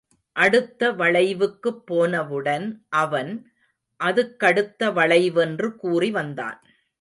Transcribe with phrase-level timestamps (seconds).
[0.35, 2.65] அடுத்த வளைவுக்குப் போனவுடன்,
[2.95, 3.31] அவன்
[3.99, 6.59] அதற்கடுத்த வளைவென்று கூறி வந்தான்.